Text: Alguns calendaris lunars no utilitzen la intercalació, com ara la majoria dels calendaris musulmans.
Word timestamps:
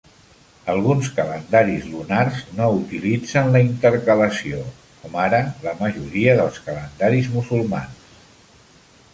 Alguns 0.73 1.09
calendaris 1.17 1.83
lunars 1.89 2.39
no 2.59 2.69
utilitzen 2.77 3.51
la 3.57 3.61
intercalació, 3.67 4.63
com 5.03 5.19
ara 5.27 5.43
la 5.67 5.75
majoria 5.83 6.35
dels 6.41 6.59
calendaris 6.71 7.31
musulmans. 7.37 8.13